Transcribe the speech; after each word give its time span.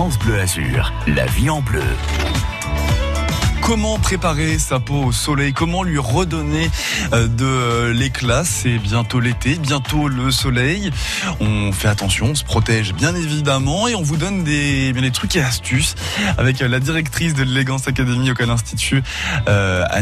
France 0.00 0.18
Bleu 0.18 0.40
Azur, 0.40 0.94
la 1.08 1.26
vie 1.26 1.50
en 1.50 1.60
bleu. 1.60 1.82
Comment 3.70 4.00
préparer 4.00 4.58
sa 4.58 4.80
peau 4.80 5.04
au 5.04 5.12
soleil? 5.12 5.52
Comment 5.52 5.84
lui 5.84 6.00
redonner 6.00 6.68
euh, 7.12 7.28
de 7.28 7.44
euh, 7.44 7.92
l'éclat? 7.92 8.42
C'est 8.44 8.78
bientôt 8.78 9.20
l'été, 9.20 9.54
bientôt 9.54 10.08
le 10.08 10.32
soleil. 10.32 10.90
On 11.38 11.70
fait 11.70 11.86
attention, 11.86 12.30
on 12.30 12.34
se 12.34 12.42
protège 12.42 12.94
bien 12.94 13.14
évidemment 13.14 13.86
et 13.86 13.94
on 13.94 14.02
vous 14.02 14.16
donne 14.16 14.42
des, 14.42 14.92
des 14.92 15.10
trucs 15.12 15.36
et 15.36 15.40
astuces 15.40 15.94
avec 16.36 16.62
euh, 16.62 16.66
la 16.66 16.80
directrice 16.80 17.32
de 17.34 17.44
l'Élégance 17.44 17.86
Academy 17.86 18.32
au 18.32 18.34
Cal 18.34 18.50
Institut 18.50 19.04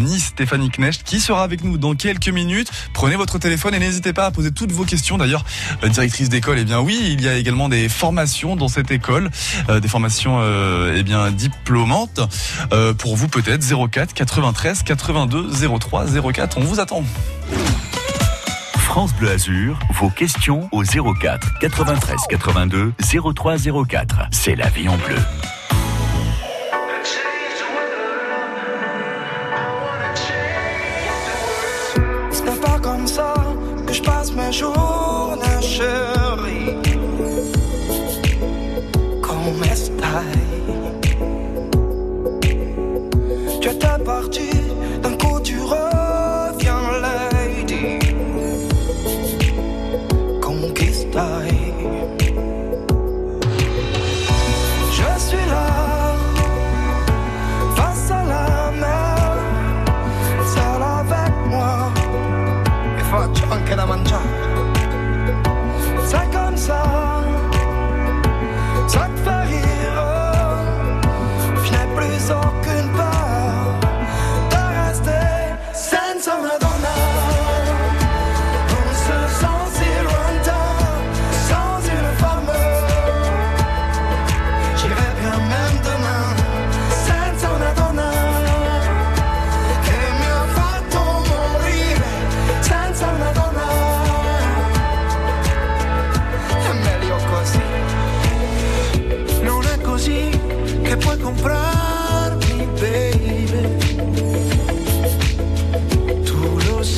Nice, 0.01 0.29
Stéphanie 0.29 0.71
Knecht, 0.71 1.03
qui 1.03 1.21
sera 1.21 1.45
avec 1.45 1.63
nous 1.63 1.77
dans 1.77 1.95
quelques 1.95 2.31
minutes. 2.31 2.71
Prenez 2.95 3.17
votre 3.17 3.39
téléphone 3.39 3.75
et 3.75 3.79
n'hésitez 3.79 4.15
pas 4.15 4.25
à 4.25 4.31
poser 4.31 4.51
toutes 4.51 4.73
vos 4.73 4.85
questions. 4.85 5.19
D'ailleurs, 5.19 5.45
directrice 5.83 6.31
d'école, 6.31 6.59
eh 6.59 6.65
bien 6.65 6.81
oui, 6.81 6.99
il 7.13 7.21
y 7.21 7.29
a 7.29 7.37
également 7.37 7.69
des 7.69 7.91
formations 7.91 8.57
dans 8.57 8.69
cette 8.69 8.91
école, 8.91 9.29
des 9.69 9.89
formations 9.89 10.41
eh 10.95 11.03
bien 11.03 11.31
diplômantes 11.31 12.21
pour 12.97 13.17
vous 13.17 13.29
peut-être 13.29 13.58
04 13.61 14.15
93 14.15 14.83
82 14.83 15.51
03 15.79 16.07
04. 16.33 16.59
On 16.59 16.65
vous 16.65 16.81
attend. 16.81 17.05
France 18.77 19.15
Bleu 19.15 19.31
Azur, 19.31 19.79
vos 19.95 20.11
questions 20.11 20.69
au 20.73 20.83
04 20.83 21.59
93 21.61 22.17
82 22.29 22.93
03 23.35 23.57
04. 23.87 24.29
C'est 24.31 24.57
la 24.57 24.69
vie 24.69 24.89
en 24.89 24.97
bleu. 24.97 25.19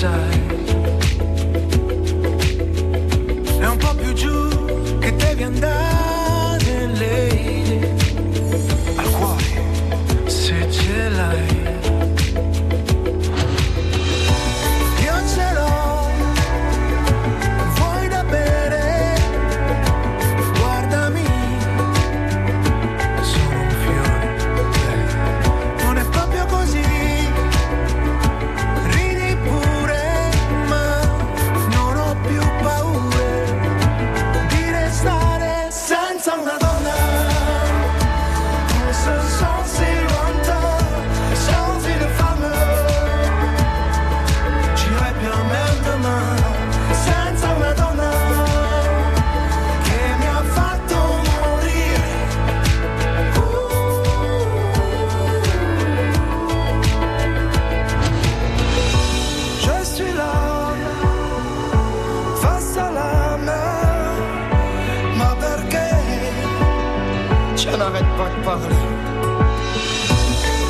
C'est 0.01 0.07
un 3.63 3.77
peu 3.77 3.95
plus 4.03 4.15
dur 4.15 4.51
que 5.03 5.11
de 5.11 5.37
bien 5.37 5.51
dire. 5.51 5.90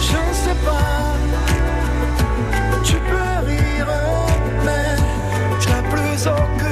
Je 0.03 0.19
ne 0.28 0.33
sais 0.33 0.55
pas, 0.65 1.16
tu 2.84 2.94
peux 2.94 3.47
rire, 3.47 3.88
mais 4.65 4.97
je 5.59 5.66
plus 5.91 6.27
au. 6.28 6.70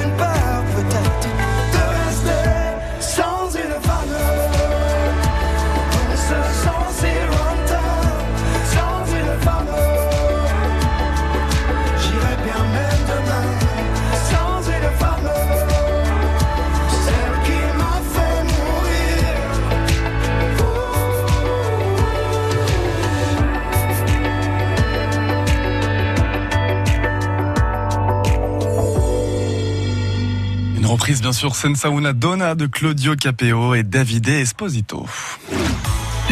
Bien 31.20 31.32
sûr 31.32 31.56
Senza 31.56 31.90
una 31.90 32.12
donna 32.12 32.54
de 32.54 32.66
Claudio 32.66 33.16
Capeo 33.16 33.74
et 33.74 33.82
Davide 33.82 34.28
Esposito. 34.28 35.06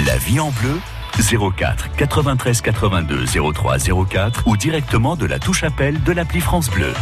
La 0.04 0.16
vie 0.18 0.38
en 0.38 0.50
bleu 0.50 0.80
04 1.18 1.96
93 1.96 2.60
82 2.60 3.24
03 3.52 3.78
04 4.08 4.46
ou 4.46 4.56
directement 4.56 5.16
de 5.16 5.26
la 5.26 5.38
touche 5.38 5.64
appel 5.64 6.02
de 6.02 6.12
l'appli 6.12 6.40
France 6.40 6.70
Bleu. 6.70 6.92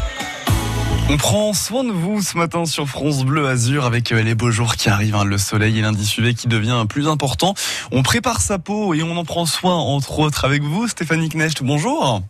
On 1.10 1.16
prend 1.16 1.52
soin 1.52 1.84
de 1.84 1.92
vous 1.92 2.22
ce 2.22 2.38
matin 2.38 2.64
sur 2.64 2.88
France 2.88 3.24
Bleu 3.24 3.46
Azur 3.46 3.84
avec 3.84 4.12
euh, 4.12 4.22
les 4.22 4.34
beaux 4.34 4.50
jours 4.50 4.76
qui 4.76 4.88
arrivent, 4.88 5.16
hein, 5.16 5.24
le 5.24 5.36
soleil 5.36 5.78
et 5.78 5.82
lundi 5.82 6.06
suivi 6.06 6.34
qui 6.34 6.48
devient 6.48 6.86
plus 6.88 7.08
important. 7.08 7.54
On 7.92 8.02
prépare 8.02 8.40
sa 8.40 8.58
peau 8.58 8.94
et 8.94 9.02
on 9.02 9.16
en 9.16 9.24
prend 9.24 9.44
soin 9.44 9.74
entre 9.74 10.18
autres 10.20 10.44
avec 10.44 10.62
vous, 10.62 10.88
Stéphanie 10.88 11.28
Knecht. 11.28 11.62
Bonjour. 11.62 12.22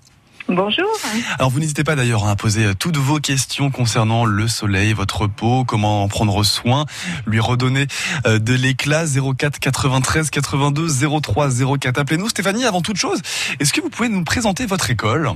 Bonjour. 0.49 0.91
Alors 1.39 1.51
vous 1.51 1.59
n'hésitez 1.59 1.85
pas 1.85 1.97
d'ailleurs 1.97 2.29
à 2.29 2.37
poser 2.37 2.67
euh, 2.67 2.75
toutes 2.79 2.99
vos 2.99 3.19
questions 3.19 3.71
concernant 3.71 4.27
le 4.27 4.47
soleil, 4.47 4.93
votre 4.93 5.27
peau, 5.27 5.65
comment 5.65 6.03
en 6.03 6.09
prendre 6.09 6.43
soin, 6.43 6.85
lui 7.27 7.41
redonner 7.41 7.87
euh, 8.27 8.39
de 8.39 8.53
l'éclat 8.53 9.05
04 9.07 9.59
93 9.59 10.29
82 10.29 10.87
03 11.23 11.49
04. 11.81 11.99
Appelez-nous 11.99 12.29
Stéphanie 12.29 12.67
avant 12.67 12.83
toute 12.83 12.99
chose. 12.99 13.23
Est-ce 13.59 13.73
que 13.73 13.81
vous 13.81 13.89
pouvez 13.89 14.11
nous 14.11 14.23
présenter 14.23 14.67
votre 14.67 14.91
école? 14.91 15.31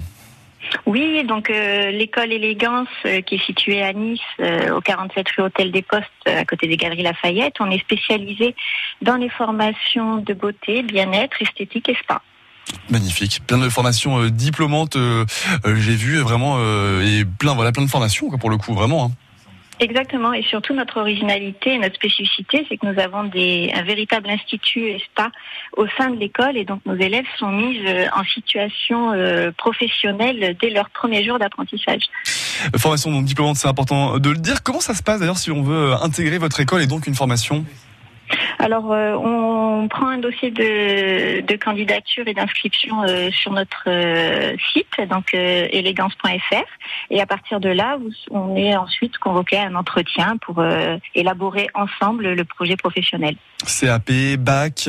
Oui, 0.84 1.24
donc 1.24 1.48
euh, 1.48 1.90
l'école 1.90 2.30
Élégance 2.30 2.88
qui 3.24 3.36
est 3.36 3.46
située 3.46 3.82
à 3.82 3.94
Nice, 3.94 4.20
au 4.70 4.82
47 4.82 5.26
rue 5.38 5.44
Hôtel 5.44 5.72
des 5.72 5.80
Postes, 5.80 6.04
à 6.26 6.44
côté 6.44 6.68
des 6.68 6.76
Galeries 6.76 7.02
Lafayette. 7.02 7.54
On 7.60 7.70
est 7.70 7.80
spécialisé 7.80 8.54
dans 9.00 9.16
les 9.16 9.30
formations 9.30 10.18
de 10.18 10.34
beauté, 10.34 10.82
bien-être, 10.82 11.40
esthétique 11.40 11.88
et 11.88 11.94
spa. 11.94 12.20
Magnifique, 12.90 13.42
plein 13.46 13.58
de 13.58 13.68
formations 13.68 14.20
euh, 14.20 14.30
diplômantes. 14.30 14.96
Euh, 14.96 15.24
euh, 15.66 15.76
j'ai 15.76 15.94
vu 15.94 16.18
vraiment 16.18 16.58
et 17.00 17.24
plein, 17.24 17.54
voilà, 17.54 17.72
plein 17.72 17.84
de 17.84 17.90
formations 17.90 18.30
pour 18.38 18.50
le 18.50 18.56
coup, 18.56 18.74
vraiment. 18.74 19.06
Hein. 19.06 19.10
Exactement, 19.80 20.32
et 20.32 20.42
surtout 20.42 20.74
notre 20.74 20.98
originalité 20.98 21.74
et 21.74 21.78
notre 21.78 21.94
spécificité, 21.94 22.66
c'est 22.68 22.76
que 22.76 22.86
nous 22.86 22.98
avons 22.98 23.24
des, 23.24 23.70
un 23.74 23.82
véritable 23.82 24.28
institut 24.28 24.98
spa 24.98 25.30
au 25.76 25.86
sein 25.96 26.10
de 26.10 26.16
l'école 26.16 26.56
et 26.56 26.64
donc 26.64 26.80
nos 26.84 26.96
élèves 26.96 27.26
sont 27.38 27.52
mis 27.52 27.78
euh, 27.86 28.06
en 28.12 28.24
situation 28.24 29.12
euh, 29.12 29.52
professionnelle 29.56 30.56
dès 30.60 30.70
leur 30.70 30.90
premier 30.90 31.24
jour 31.24 31.38
d'apprentissage. 31.38 32.02
Formation 32.76 33.12
donc 33.12 33.24
diplômante, 33.24 33.56
c'est 33.56 33.68
important 33.68 34.18
de 34.18 34.30
le 34.30 34.38
dire. 34.38 34.64
Comment 34.64 34.80
ça 34.80 34.94
se 34.94 35.02
passe 35.02 35.20
d'ailleurs 35.20 35.38
si 35.38 35.52
on 35.52 35.62
veut 35.62 35.92
intégrer 36.02 36.38
votre 36.38 36.58
école 36.58 36.82
et 36.82 36.88
donc 36.88 37.06
une 37.06 37.14
formation? 37.14 37.64
Alors, 38.58 38.92
euh, 38.92 39.14
on 39.14 39.88
prend 39.88 40.08
un 40.08 40.18
dossier 40.18 40.50
de, 40.50 41.40
de 41.40 41.56
candidature 41.56 42.26
et 42.26 42.34
d'inscription 42.34 43.02
euh, 43.02 43.30
sur 43.30 43.52
notre 43.52 43.84
euh, 43.86 44.56
site, 44.72 45.08
donc 45.08 45.32
élégance.fr, 45.32 46.64
et 47.10 47.20
à 47.20 47.26
partir 47.26 47.60
de 47.60 47.68
là, 47.68 47.98
on 48.30 48.56
est 48.56 48.76
ensuite 48.76 49.18
convoqué 49.18 49.56
à 49.56 49.64
un 49.64 49.74
entretien 49.74 50.36
pour 50.38 50.62
élaborer 51.14 51.68
ensemble 51.74 52.32
le 52.32 52.44
projet 52.44 52.76
professionnel. 52.76 53.36
CAP, 53.64 54.10
BAC, 54.38 54.88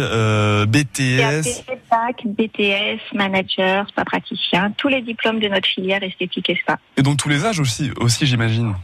BTS. 0.67 1.63
CAP, 1.65 1.79
BAC, 1.89 2.25
BTS, 2.25 3.13
manager, 3.13 3.87
spa 3.89 4.05
praticien, 4.05 4.71
tous 4.77 4.87
les 4.87 5.01
diplômes 5.01 5.39
de 5.39 5.47
notre 5.47 5.67
filière 5.67 6.03
esthétique 6.03 6.49
et 6.49 6.55
spa. 6.55 6.77
Et 6.97 7.01
donc 7.01 7.17
tous 7.17 7.29
les 7.29 7.45
âges 7.45 7.59
aussi, 7.59 7.91
aussi 7.99 8.25
j'imagine. 8.25 8.75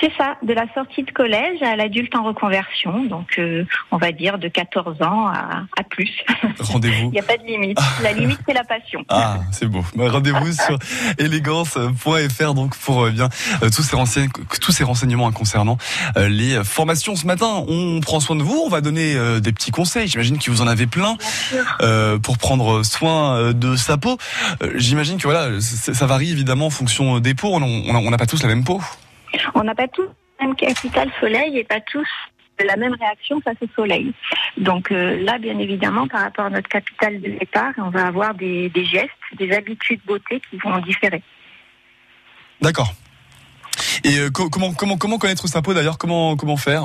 C'est 0.00 0.12
ça, 0.18 0.36
de 0.42 0.52
la 0.52 0.64
sortie 0.74 1.04
de 1.04 1.10
collège 1.12 1.62
à 1.62 1.76
l'adulte 1.76 2.14
en 2.16 2.24
reconversion, 2.24 3.04
donc 3.04 3.38
euh, 3.38 3.64
on 3.92 3.98
va 3.98 4.10
dire 4.10 4.38
de 4.38 4.48
14 4.48 5.00
ans 5.02 5.28
à, 5.28 5.82
plus. 5.88 6.10
Rendez-vous. 6.60 7.08
Il 7.08 7.10
n'y 7.10 7.20
a 7.20 7.22
pas 7.22 7.36
de 7.36 7.44
limite. 7.44 7.78
La 8.02 8.12
limite, 8.12 8.38
c'est 8.46 8.54
la 8.54 8.64
passion. 8.64 9.04
Ah, 9.08 9.38
c'est 9.52 9.66
beau. 9.66 9.84
Bah, 9.94 10.10
rendez-vous 10.10 10.52
sur 10.66 10.78
élégance.fr 11.18 12.54
donc 12.54 12.76
pour 12.78 13.04
euh, 13.04 13.10
bien 13.10 13.28
euh, 13.62 13.70
tous 13.70 13.82
ces 13.82 13.94
renseignements, 13.94 14.32
tous 14.60 14.72
ces 14.72 14.84
renseignements 14.84 15.30
concernant 15.30 15.76
les 16.16 16.62
formations. 16.64 17.14
Ce 17.14 17.26
matin, 17.26 17.64
on 17.68 18.00
prend 18.00 18.20
soin 18.20 18.36
de 18.36 18.42
vous, 18.42 18.62
on 18.66 18.68
va 18.68 18.80
donner 18.80 19.14
des 19.40 19.52
petits 19.52 19.70
conseils. 19.70 20.08
J'imagine 20.08 20.38
que 20.38 20.50
vous 20.50 20.62
en 20.62 20.66
avez 20.66 20.86
plein 20.86 21.16
pour 22.22 22.38
prendre 22.38 22.82
soin 22.82 23.52
de 23.52 23.76
sa 23.76 23.96
peau. 23.96 24.18
J'imagine 24.74 25.18
que 25.18 25.24
voilà, 25.24 25.60
ça 25.60 26.06
varie 26.06 26.30
évidemment 26.30 26.66
en 26.66 26.70
fonction 26.70 27.20
des 27.20 27.34
peaux. 27.34 27.54
On 27.54 28.10
n'a 28.10 28.18
pas 28.18 28.26
tous 28.26 28.42
la 28.42 28.48
même 28.48 28.64
peau. 28.64 28.80
On 29.54 29.64
n'a 29.64 29.74
pas 29.74 29.88
tous 29.88 30.08
le 30.40 30.46
même 30.46 30.56
capital 30.56 31.10
soleil 31.20 31.58
et 31.58 31.64
pas 31.64 31.80
tous 31.80 32.08
la 32.64 32.76
même 32.76 32.94
réaction 32.94 33.40
face 33.40 33.56
au 33.60 33.66
soleil. 33.74 34.12
Donc 34.56 34.90
euh, 34.90 35.22
là, 35.22 35.38
bien 35.38 35.58
évidemment, 35.58 36.06
par 36.06 36.22
rapport 36.22 36.46
à 36.46 36.50
notre 36.50 36.68
capital 36.68 37.20
de 37.20 37.30
départ, 37.38 37.72
on 37.78 37.90
va 37.90 38.06
avoir 38.06 38.34
des, 38.34 38.70
gestes, 38.74 39.10
des 39.38 39.52
habitudes 39.52 40.00
beauté 40.06 40.40
qui 40.50 40.56
vont 40.58 40.78
différer. 40.78 41.22
D'accord. 42.60 42.92
Et 44.04 44.18
euh, 44.18 44.30
comment, 44.30 44.72
comment, 44.72 44.96
comment 44.96 45.18
connaître 45.18 45.46
sa 45.48 45.62
peau 45.62 45.74
d'ailleurs? 45.74 45.98
Comment, 45.98 46.36
comment 46.36 46.56
faire? 46.56 46.84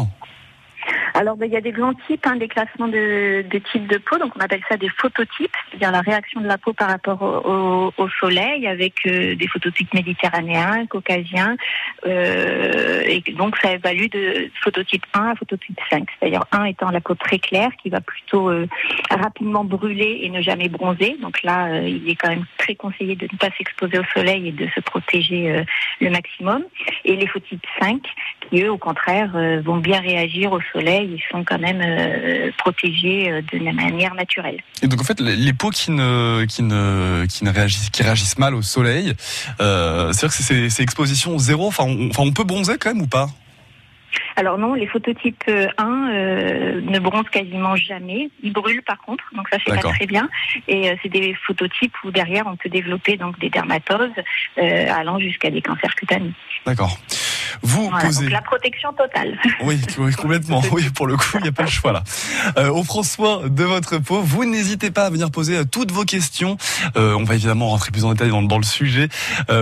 Alors, 1.17 1.35
ben, 1.35 1.47
il 1.47 1.51
y 1.51 1.57
a 1.57 1.61
des 1.61 1.71
grands 1.71 1.95
types, 2.05 2.27
hein, 2.27 2.35
des 2.35 2.47
classements 2.47 2.87
de, 2.87 3.43
types 3.71 3.87
de 3.87 3.97
peau. 3.97 4.19
Donc, 4.19 4.33
on 4.35 4.39
appelle 4.39 4.61
ça 4.69 4.77
des 4.77 4.89
phototypes, 4.89 5.55
c'est-à-dire 5.67 5.91
la 5.91 6.01
réaction 6.01 6.41
de 6.41 6.45
la 6.45 6.59
peau 6.59 6.73
par 6.73 6.89
rapport 6.89 7.23
au, 7.23 8.09
soleil, 8.19 8.67
avec 8.67 8.93
euh, 9.07 9.35
des 9.35 9.47
phototypes 9.47 9.91
méditerranéens, 9.95 10.85
caucasiens. 10.85 11.57
Euh, 12.05 13.01
et 13.07 13.23
donc, 13.33 13.57
ça 13.57 13.73
évalue 13.73 14.09
de 14.11 14.51
phototype 14.61 15.05
1 15.15 15.29
à 15.29 15.35
phototype 15.35 15.79
5. 15.89 16.07
C'est-à-dire 16.19 16.43
1 16.51 16.65
étant 16.65 16.91
la 16.91 17.01
peau 17.01 17.15
très 17.15 17.39
claire, 17.39 17.71
qui 17.81 17.89
va 17.89 17.99
plutôt 17.99 18.51
euh, 18.51 18.67
rapidement 19.09 19.63
brûler 19.63 20.19
et 20.21 20.29
ne 20.29 20.41
jamais 20.41 20.69
bronzer. 20.69 21.17
Donc 21.19 21.41
là, 21.41 21.81
il 21.81 22.07
est 22.07 22.15
quand 22.15 22.29
même 22.29 22.45
très 22.59 22.75
conseillé 22.75 23.15
de 23.15 23.27
ne 23.31 23.37
pas 23.39 23.49
s'exposer 23.57 23.97
au 23.97 24.05
soleil 24.13 24.49
et 24.49 24.51
de 24.51 24.67
se 24.67 24.81
protéger 24.81 25.63
le 25.99 26.09
maximum. 26.11 26.63
Et 27.05 27.15
les 27.15 27.25
phototypes 27.25 27.65
5, 27.79 28.03
qui 28.49 28.61
eux, 28.61 28.71
au 28.71 28.77
contraire, 28.77 29.31
vont 29.63 29.77
bien 29.77 29.99
réagir 29.99 30.51
au 30.51 30.61
soleil 30.71 31.06
ils 31.07 31.23
sont 31.31 31.43
quand 31.43 31.59
même 31.59 31.81
euh, 31.81 32.51
protégés 32.57 33.31
euh, 33.31 33.41
de 33.51 33.59
manière 33.71 34.13
naturelle. 34.13 34.61
Et 34.81 34.87
donc 34.87 35.01
en 35.01 35.03
fait, 35.03 35.19
les 35.19 35.53
peaux 35.53 35.69
qui 35.69 35.91
ne 35.91 36.45
qui 36.45 36.63
ne 36.63 37.25
qui 37.25 37.43
ne 37.43 37.51
réagissent 37.51 37.89
qui 37.89 38.03
réagissent 38.03 38.37
mal 38.37 38.55
au 38.55 38.61
soleil, 38.61 39.13
euh, 39.61 40.11
c'est-à-dire 40.11 40.37
que 40.37 40.69
c'est 40.69 40.83
exposition 40.83 41.37
zéro. 41.37 41.67
Enfin, 41.67 41.85
enfin, 42.09 42.23
on 42.23 42.31
peut 42.31 42.43
bronzer 42.43 42.77
quand 42.77 42.93
même 42.93 43.01
ou 43.01 43.07
pas? 43.07 43.27
Alors 44.35 44.57
non, 44.57 44.73
les 44.73 44.87
phototypes 44.87 45.43
1 45.47 46.09
euh, 46.11 46.81
ne 46.81 46.99
bronzent 46.99 47.29
quasiment 47.29 47.75
jamais. 47.75 48.29
Ils 48.43 48.53
brûlent 48.53 48.83
par 48.83 48.99
contre, 48.99 49.23
donc 49.35 49.47
ça 49.49 49.57
c'est 49.65 49.73
pas 49.73 49.81
très 49.81 50.05
bien. 50.05 50.29
Et 50.67 50.89
euh, 50.89 50.95
c'est 51.01 51.09
des 51.09 51.35
phototypes 51.45 51.93
où 52.03 52.11
derrière 52.11 52.45
on 52.47 52.55
peut 52.55 52.69
développer 52.69 53.17
donc 53.17 53.39
des 53.39 53.49
dermatoses 53.49 54.11
euh, 54.57 54.93
allant 54.93 55.19
jusqu'à 55.19 55.49
des 55.49 55.61
cancers 55.61 55.95
cutanés. 55.95 56.33
D'accord. 56.65 56.99
Vous 57.61 57.89
posez 58.01 58.23
donc 58.23 58.31
la 58.31 58.41
protection 58.41 58.93
totale. 58.93 59.37
Oui, 59.61 59.79
complètement. 60.15 60.61
Oui, 60.71 60.89
pour 60.89 61.07
le 61.07 61.17
coup, 61.17 61.37
il 61.37 61.43
n'y 61.43 61.47
a 61.47 61.51
pas 61.51 61.63
le 61.63 61.69
choix 61.69 61.91
là. 61.91 62.03
on 62.57 62.83
prend 62.83 63.01
soin 63.03 63.47
de 63.47 63.63
votre 63.63 63.97
peau. 63.97 64.21
Vous 64.21 64.45
n'hésitez 64.45 64.91
pas 64.91 65.05
à 65.05 65.09
venir 65.09 65.31
poser 65.31 65.65
toutes 65.65 65.91
vos 65.91 66.03
questions. 66.03 66.57
on 66.95 67.23
va 67.23 67.35
évidemment 67.35 67.69
rentrer 67.69 67.91
plus 67.91 68.05
en 68.05 68.13
détail 68.13 68.29
dans, 68.29 68.43
dans 68.43 68.57
le 68.57 68.63
sujet 68.63 69.09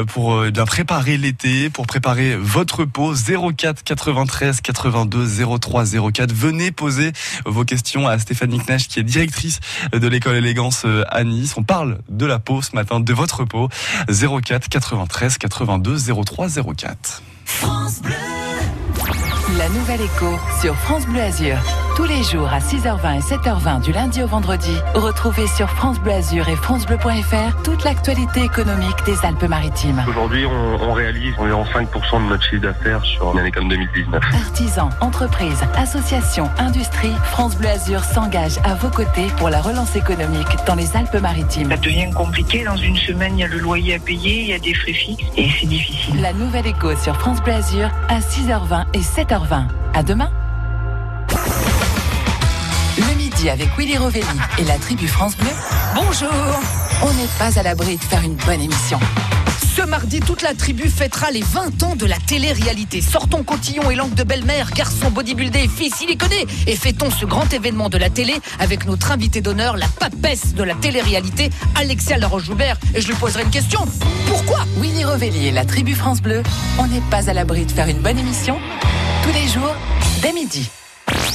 pour 0.08 0.42
bien 0.52 0.66
préparer 0.66 1.18
l'été, 1.18 1.70
pour 1.70 1.88
préparer 1.88 2.36
votre 2.36 2.86
peau. 2.86 3.14
04 3.14 3.84
93 3.84 4.62
82 4.62 5.58
03 5.60 5.86
04. 6.12 6.34
Venez 6.34 6.72
poser 6.72 7.12
vos 7.46 7.64
questions 7.64 8.08
à 8.08 8.18
Stéphanie 8.20 8.60
Knash 8.60 8.88
qui 8.88 9.00
est 9.00 9.04
directrice 9.04 9.60
de 9.92 10.08
l'école 10.08 10.36
élégance 10.36 10.84
euh, 10.86 11.04
à 11.10 11.24
Nice. 11.24 11.56
On 11.58 11.64
parle 11.64 12.00
de 12.10 12.26
la 12.26 12.40
peau 12.40 12.62
ce 12.62 12.76
matin, 12.76 13.00
de 13.00 13.14
votre 13.14 13.46
peau. 13.46 13.70
04 14.10 14.70
93 14.70 15.38
82 15.38 15.98
03 16.24 16.48
04. 16.76 17.22
France 17.45 18.01
Bleu. 18.01 18.44
La 19.53 19.69
nouvelle 19.69 20.01
écho 20.01 20.39
sur 20.59 20.75
France 20.75 21.06
Bleu 21.06 21.21
Azur. 21.21 21.56
Tous 21.95 22.03
les 22.03 22.24
jours 22.24 22.51
à 22.51 22.57
6h20 22.57 23.18
et 23.18 23.19
7h20 23.19 23.81
du 23.83 23.94
lundi 23.94 24.21
au 24.21 24.27
vendredi, 24.27 24.75
retrouvez 24.95 25.47
sur 25.47 25.69
France 25.69 25.97
Bleu 26.00 26.13
Azur 26.13 26.50
et 26.50 26.56
francebleu.fr 26.56 27.62
toute 27.63 27.83
l'actualité 27.86 28.42
économique 28.42 28.97
des 29.06 29.15
Alpes-Maritimes. 29.24 30.03
Aujourd'hui, 30.09 30.45
on, 30.45 30.92
réalise 30.94 31.36
environ 31.38 31.63
5% 31.63 32.24
de 32.24 32.30
notre 32.30 32.44
chiffre 32.44 32.63
d'affaires 32.63 33.06
sur 33.06 33.31
une 33.31 33.39
année 33.39 33.51
comme 33.51 33.69
2019. 33.69 34.21
Artisans, 34.33 34.89
entreprises, 35.00 35.62
associations, 35.77 36.50
industries, 36.57 37.13
France 37.25 37.56
Bleu 37.56 37.69
Azur 37.69 38.03
s'engage 38.03 38.57
à 38.65 38.74
vos 38.74 38.89
côtés 38.89 39.27
pour 39.38 39.50
la 39.50 39.62
relance 39.62 39.95
économique 39.95 40.48
dans 40.65 40.75
les 40.75 40.98
Alpes-Maritimes. 40.98 41.69
Ça 41.69 41.77
devient 41.77 42.12
compliqué. 42.12 42.63
Dans 42.63 42.77
une 42.77 42.98
semaine, 42.98 43.38
il 43.38 43.41
y 43.41 43.44
a 43.44 43.48
le 43.48 43.59
loyer 43.59 43.95
à 43.95 44.00
payer, 44.00 44.41
il 44.41 44.48
y 44.48 44.53
a 44.53 44.59
des 44.59 44.74
frais 44.74 44.94
fixes 44.94 45.24
et 45.38 45.50
c'est 45.50 45.68
difficile. 45.68 46.21
La 46.21 46.33
nouvelle 46.33 46.68
écho 46.68 46.95
sur 46.95 47.15
France 47.18 47.41
Bleu 47.44 47.53
Azur 47.53 47.89
à 48.09 48.19
6h20 48.19 48.86
et 48.94 49.00
7h20. 49.00 49.44
À 49.94 50.01
demain 50.01 50.31
avec 53.50 53.77
Willy 53.77 53.97
Rovelli 53.97 54.25
et 54.58 54.63
la 54.63 54.77
tribu 54.79 55.08
France 55.08 55.38
Bleu. 55.38 55.50
Bonjour 55.93 56.31
On 57.03 57.13
n'est 57.13 57.29
pas 57.38 57.60
à 57.60 57.63
l'abri 57.63 57.98
de 57.98 58.03
faire 58.03 58.24
une 58.24 58.36
bonne 58.36 58.62
émission. 58.62 59.00
Ce 59.75 59.84
mardi, 59.84 60.20
toute 60.20 60.41
la 60.41 60.55
tribu 60.55 60.89
fêtera 60.89 61.29
les 61.29 61.43
20 61.43 61.84
ans 61.84 61.96
de 61.96 62.08
la 62.08 62.17
télé-réalité. 62.17 63.01
Sortons 63.01 63.43
cotillon 63.43 63.91
et 63.91 63.96
langue 63.96 64.15
de 64.15 64.24
belle-mère, 64.24 64.72
garçon 64.72 65.12
bodybuildé 65.12 65.60
et 65.60 65.67
fille 65.67 65.91
siliconée. 65.91 66.48
Et 66.65 66.75
fêtons 66.75 67.12
ce 67.12 67.25
grand 67.25 67.51
événement 67.53 67.89
de 67.89 68.00
la 68.00 68.10
télé 68.10 68.34
avec 68.60 68.88
notre 68.88 69.12
invité 69.12 69.41
d'honneur, 69.41 69.77
la 69.77 69.88
papesse 69.88 70.55
de 70.55 70.63
la 70.63 70.74
télé-réalité, 70.74 71.51
Alexia 71.75 72.17
Laroche-Joubert. 72.17 72.77
Et 72.96 73.01
je 73.01 73.08
lui 73.08 73.15
poserai 73.15 73.43
une 73.43 73.51
question. 73.51 73.81
Pourquoi? 74.27 74.65
Willy 74.77 75.03
Rovelli 75.03 75.48
et 75.48 75.51
la 75.51 75.65
tribu 75.65 75.93
France 75.93 76.22
Bleu, 76.22 76.41
on 76.79 76.88
n'est 76.88 77.03
pas 77.12 77.29
à 77.29 77.34
l'abri 77.34 77.65
de 77.65 77.72
faire 77.72 77.88
une 77.88 78.00
bonne 78.00 78.17
émission 78.17 78.58
tous 79.25 79.34
les 79.34 79.48
jours, 79.48 79.75
dès 80.22 80.34
midi. 80.34 80.70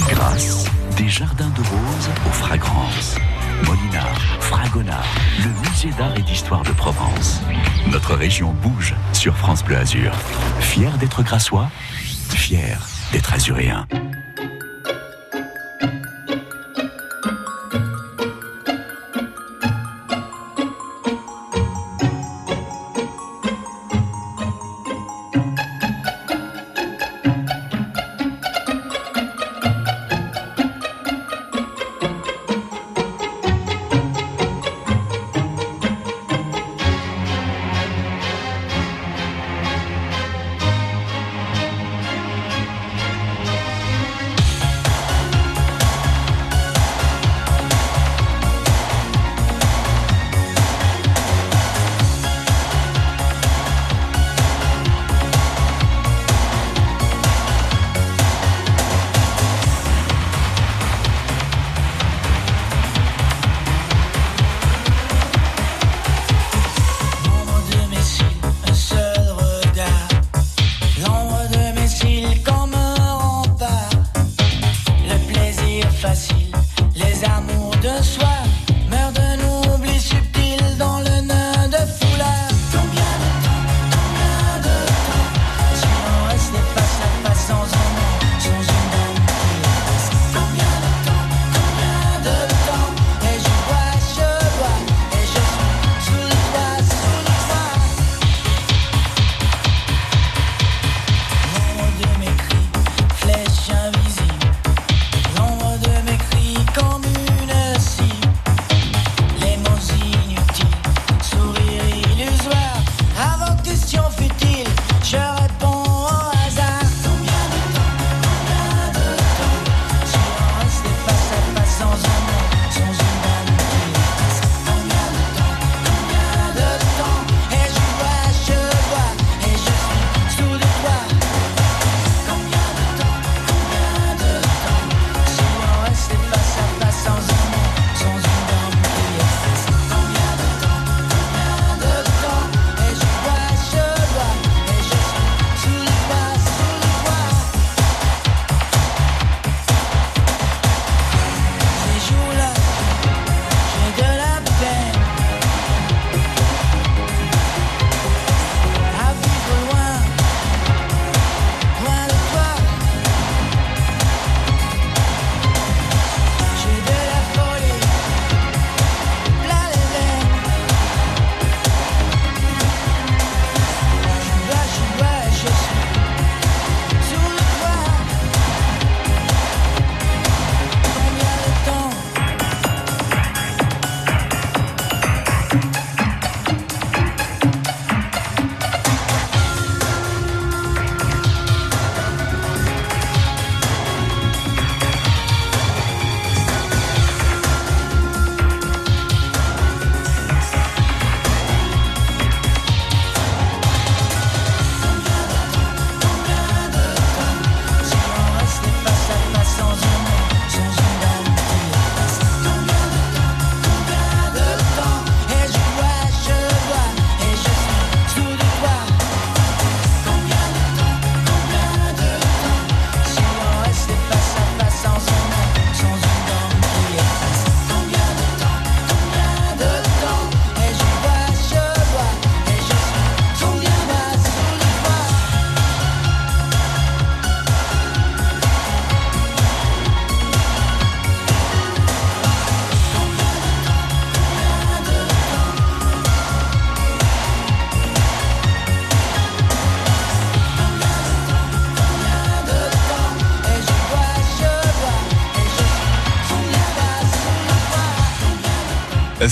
Grâce 0.09 0.65
des 0.97 1.09
jardins 1.09 1.51
de 1.51 1.61
roses 1.61 2.11
aux 2.27 2.33
fragrances. 2.33 3.17
Molinard, 3.65 4.21
Fragonard, 4.41 5.05
le 5.39 5.69
musée 5.69 5.91
d'art 5.99 6.17
et 6.17 6.23
d'histoire 6.23 6.63
de 6.63 6.71
Provence. 6.71 7.41
Notre 7.89 8.15
région 8.15 8.53
bouge 8.53 8.95
sur 9.13 9.37
France 9.37 9.65
Bleu 9.65 9.77
Azur. 9.77 10.13
Fier 10.61 10.97
d'être 10.99 11.23
grassois, 11.25 11.69
fier 12.31 12.79
d'être 13.13 13.33
azuréen. 13.33 13.87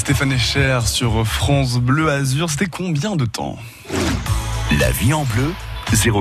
Stéphane 0.08 0.32
Echer 0.32 0.80
sur 0.86 1.26
France 1.26 1.76
Bleu 1.76 2.08
Azur, 2.08 2.48
c'était 2.48 2.64
combien 2.64 3.14
de 3.14 3.26
temps 3.26 3.58
La 4.80 4.90
vie 4.90 5.12
en 5.12 5.24
bleu 5.24 5.52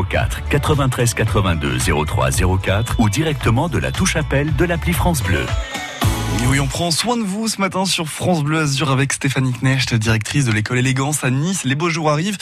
04 0.10 0.50
93 0.50 1.14
82 1.14 1.78
03 2.06 2.30
04 2.62 3.00
ou 3.00 3.10
directement 3.10 3.70
de 3.70 3.78
la 3.78 3.94
touche 3.94 4.18
appel 4.18 4.54
de 4.58 4.66
l'appli 4.66 4.92
France 4.92 5.24
Bleu. 5.24 5.46
Oui, 6.46 6.60
on 6.60 6.68
prend 6.68 6.92
soin 6.92 7.18
de 7.18 7.24
vous 7.24 7.48
ce 7.48 7.60
matin 7.60 7.86
sur 7.86 8.08
France 8.08 8.44
Bleu 8.44 8.60
Azur 8.60 8.92
avec 8.92 9.12
Stéphanie 9.12 9.54
Knecht, 9.54 9.94
directrice 9.96 10.46
de 10.46 10.52
l'école 10.52 10.78
Élégance 10.78 11.24
à 11.24 11.30
Nice. 11.30 11.64
Les 11.64 11.76
beaux 11.76 11.90
jours 11.90 12.10
arrivent. 12.10 12.38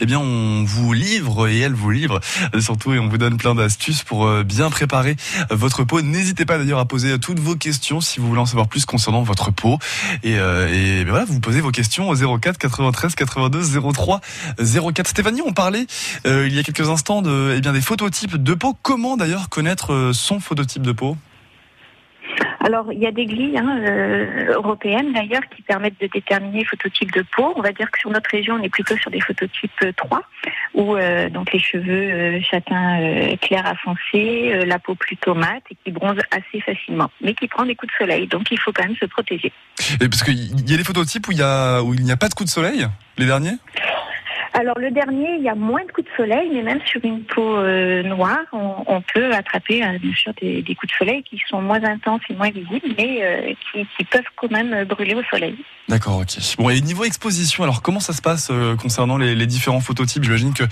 Eh 0.00 0.06
bien, 0.06 0.20
on 0.20 0.64
vous 0.64 0.92
livre 0.92 1.48
et 1.48 1.58
elle 1.58 1.74
vous 1.74 1.90
livre 1.90 2.20
surtout 2.60 2.92
et 2.92 2.98
on 2.98 3.08
vous 3.08 3.18
donne 3.18 3.36
plein 3.36 3.54
d'astuces 3.54 4.02
pour 4.04 4.26
euh, 4.26 4.44
bien 4.44 4.70
préparer 4.70 5.16
votre 5.50 5.84
peau. 5.84 6.02
N'hésitez 6.02 6.44
pas 6.44 6.58
d'ailleurs 6.58 6.78
à 6.78 6.84
poser 6.84 7.18
toutes 7.18 7.40
vos 7.40 7.56
questions 7.56 8.00
si 8.00 8.20
vous 8.20 8.28
voulez 8.28 8.40
en 8.40 8.46
savoir 8.46 8.68
plus 8.68 8.84
concernant 8.84 9.22
votre 9.22 9.50
peau. 9.50 9.78
Et, 10.22 10.38
euh, 10.38 10.68
et 10.68 11.04
ben 11.04 11.10
voilà, 11.10 11.24
vous 11.24 11.40
posez 11.40 11.60
vos 11.60 11.70
questions 11.70 12.08
au 12.10 12.38
04 12.38 12.58
93 12.58 13.14
82 13.14 13.92
03 13.92 14.20
04. 14.58 15.08
Stéphanie, 15.08 15.42
on 15.44 15.52
parlait 15.52 15.86
euh, 16.26 16.46
il 16.46 16.54
y 16.54 16.58
a 16.58 16.62
quelques 16.62 16.88
instants 16.88 17.22
de, 17.22 17.54
eh 17.56 17.60
bien, 17.60 17.72
des 17.72 17.80
phototypes 17.80 18.36
de 18.36 18.54
peau. 18.54 18.76
Comment 18.82 19.16
d'ailleurs 19.16 19.48
connaître 19.48 19.92
euh, 19.92 20.12
son 20.12 20.40
phototype 20.40 20.82
de 20.82 20.92
peau? 20.92 21.16
Alors, 22.68 22.92
il 22.92 22.98
y 22.98 23.06
a 23.06 23.12
des 23.12 23.24
grilles 23.24 23.56
hein, 23.56 23.80
euh, 23.80 24.52
européennes 24.52 25.14
d'ailleurs 25.14 25.40
qui 25.56 25.62
permettent 25.62 25.98
de 26.02 26.06
déterminer 26.06 26.66
phototype 26.66 27.10
de 27.12 27.24
peau. 27.34 27.54
On 27.56 27.62
va 27.62 27.72
dire 27.72 27.90
que 27.90 27.98
sur 27.98 28.10
notre 28.10 28.28
région, 28.28 28.56
on 28.56 28.62
est 28.62 28.68
plutôt 28.68 28.94
sur 28.98 29.10
des 29.10 29.22
phototypes 29.22 29.70
euh, 29.84 29.92
3, 29.96 30.22
où 30.74 30.94
euh, 30.94 31.30
donc 31.30 31.50
les 31.54 31.60
cheveux 31.60 32.10
euh, 32.10 32.40
châtains 32.42 33.00
euh, 33.00 33.36
clairs 33.36 33.64
à 33.64 33.74
foncé, 33.74 34.52
euh, 34.52 34.66
la 34.66 34.78
peau 34.78 34.94
plutôt 34.94 35.32
mate 35.32 35.62
et 35.70 35.76
qui 35.82 35.90
bronze 35.90 36.18
assez 36.30 36.60
facilement, 36.60 37.10
mais 37.22 37.32
qui 37.32 37.48
prend 37.48 37.64
des 37.64 37.74
coups 37.74 37.90
de 37.90 38.04
soleil. 38.04 38.26
Donc, 38.26 38.50
il 38.50 38.60
faut 38.60 38.70
quand 38.70 38.84
même 38.84 38.96
se 38.96 39.06
protéger. 39.06 39.50
Et 40.02 40.06
Parce 40.10 40.22
qu'il 40.22 40.70
y 40.70 40.74
a 40.74 40.76
des 40.76 40.84
phototypes 40.84 41.26
où 41.26 41.32
il 41.32 41.38
y 41.38 41.42
a 41.42 41.82
où 41.82 41.94
il 41.94 42.02
n'y 42.02 42.12
a 42.12 42.18
pas 42.18 42.28
de 42.28 42.34
coup 42.34 42.44
de 42.44 42.50
soleil, 42.50 42.86
les 43.16 43.24
derniers? 43.24 43.56
Alors 44.54 44.78
le 44.78 44.90
dernier, 44.90 45.36
il 45.36 45.42
y 45.42 45.48
a 45.48 45.54
moins 45.54 45.84
de 45.84 45.92
coups 45.92 46.06
de 46.06 46.07
mais 46.26 46.62
même 46.62 46.80
sur 46.84 47.00
une 47.04 47.22
peau 47.22 47.56
euh, 47.56 48.02
noire, 48.02 48.44
on, 48.52 49.02
peut 49.14 49.32
attraper 49.32 49.82
euh, 49.82 49.98
bien 49.98 50.12
sûr 50.14 50.32
des, 50.40 50.62
coups 50.74 50.92
de 50.92 50.96
soleil 50.98 51.22
qui 51.22 51.40
sont 51.48 51.60
moins 51.60 51.82
intenses 51.84 52.20
et 52.28 52.34
moins 52.34 52.50
visibles, 52.50 52.94
mais 52.96 53.20
euh, 53.22 53.54
qui, 53.72 54.04
peuvent 54.04 54.22
quand 54.36 54.50
même 54.50 54.84
brûler 54.84 55.14
au 55.14 55.22
soleil. 55.24 55.56
D'accord, 55.88 56.18
ok. 56.18 56.36
Bon, 56.58 56.70
et 56.70 56.80
niveau 56.80 57.04
exposition, 57.04 57.62
alors 57.64 57.82
comment 57.82 58.00
ça 58.00 58.12
se 58.12 58.20
passe 58.20 58.50
concernant 58.80 59.16
les, 59.16 59.34
les 59.34 59.46
différents 59.46 59.80
phototypes? 59.80 60.24
J'imagine 60.24 60.52
que 60.52 60.64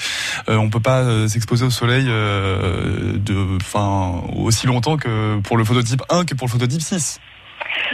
on 0.49 0.69
peut 0.69 0.81
pas 0.81 1.29
s'exposer 1.29 1.65
au 1.65 1.71
soleil 1.71 2.05
de, 2.07 3.57
enfin, 3.57 4.23
aussi 4.37 4.67
longtemps 4.67 4.97
que 4.97 5.39
pour 5.41 5.57
le 5.57 5.65
phototype 5.65 6.03
1 6.11 6.25
que 6.25 6.35
pour 6.35 6.49
le 6.49 6.53
phototype 6.53 6.83
6. 6.83 7.21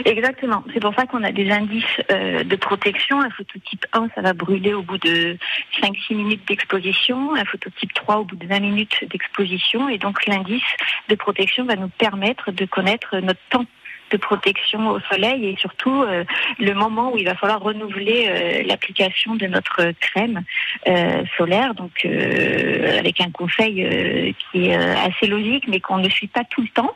Exactement. 0.05 0.63
C'est 0.73 0.79
pour 0.79 0.93
ça 0.95 1.05
qu'on 1.05 1.23
a 1.23 1.31
des 1.31 1.49
indices 1.51 1.83
euh, 2.11 2.43
de 2.43 2.55
protection. 2.55 3.21
Un 3.21 3.29
phototype 3.29 3.85
1, 3.93 4.09
ça 4.15 4.21
va 4.21 4.33
brûler 4.33 4.73
au 4.73 4.81
bout 4.81 4.97
de 4.97 5.37
5-6 5.81 6.15
minutes 6.15 6.47
d'exposition. 6.47 7.35
Un 7.35 7.45
phototype 7.45 7.93
3 7.93 8.17
au 8.17 8.25
bout 8.25 8.35
de 8.35 8.47
20 8.47 8.59
minutes 8.59 9.05
d'exposition. 9.09 9.89
Et 9.89 9.97
donc 9.97 10.25
l'indice 10.25 10.63
de 11.09 11.15
protection 11.15 11.65
va 11.65 11.75
nous 11.75 11.89
permettre 11.89 12.51
de 12.51 12.65
connaître 12.65 13.17
notre 13.17 13.39
temps 13.49 13.65
de 14.13 14.17
protection 14.17 14.89
au 14.89 14.99
soleil 15.11 15.47
et 15.47 15.55
surtout 15.57 16.03
euh, 16.03 16.23
le 16.59 16.73
moment 16.73 17.11
où 17.13 17.17
il 17.17 17.25
va 17.25 17.35
falloir 17.35 17.59
renouveler 17.59 18.27
euh, 18.27 18.63
l'application 18.65 19.35
de 19.35 19.47
notre 19.47 19.91
crème 19.99 20.43
euh, 20.87 21.23
solaire. 21.35 21.73
Donc 21.73 22.05
avec 22.05 23.19
un 23.21 23.31
conseil 23.31 24.35
qui 24.51 24.67
est 24.67 24.75
assez 24.75 25.27
logique 25.27 25.67
mais 25.67 25.79
qu'on 25.79 25.97
ne 25.97 26.09
suit 26.09 26.27
pas 26.27 26.43
tout 26.43 26.61
le 26.61 26.67
temps. 26.67 26.93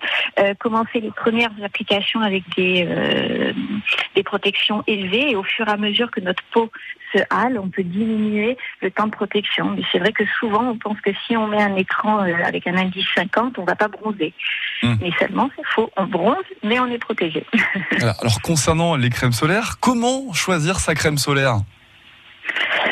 Commencer 0.59 0.99
les 0.99 1.11
premières 1.11 1.51
applications 1.63 2.21
avec 2.21 2.43
des, 2.55 2.87
des 4.15 4.23
protections 4.23 4.83
élevées 4.87 5.31
et 5.31 5.35
au 5.35 5.43
fur 5.43 5.67
et 5.67 5.71
à 5.71 5.77
mesure 5.77 6.11
que 6.11 6.21
notre 6.21 6.43
peau 6.51 6.69
se 7.13 7.19
hale, 7.29 7.57
on 7.59 7.69
peut 7.69 7.83
diminuer 7.83 8.57
le 8.81 8.91
temps 8.91 9.07
de 9.07 9.11
protection. 9.11 9.71
Mais 9.71 9.83
c'est 9.91 9.99
vrai 9.99 10.11
que 10.11 10.25
souvent, 10.39 10.63
on 10.69 10.77
pense 10.77 10.99
que 11.01 11.11
si 11.25 11.37
on 11.37 11.47
met 11.47 11.61
un 11.61 11.75
écran 11.75 12.19
avec 12.19 12.67
un 12.67 12.75
indice 12.75 13.05
50, 13.15 13.57
on 13.59 13.63
va 13.63 13.75
pas 13.75 13.87
bronzer. 13.87 14.33
Hmm. 14.83 14.95
Mais 15.01 15.11
seulement, 15.19 15.49
c'est 15.55 15.65
faux. 15.65 15.89
On 15.97 16.05
bronze, 16.05 16.35
mais 16.63 16.79
on 16.79 16.87
est 16.87 16.97
protégé. 17.07 17.45
Alors 18.19 18.41
concernant 18.41 18.95
les 18.95 19.09
crèmes 19.09 19.31
solaires, 19.31 19.77
comment 19.79 20.33
choisir 20.33 20.79
sa 20.79 20.93
crème 20.93 21.17
solaire? 21.17 21.61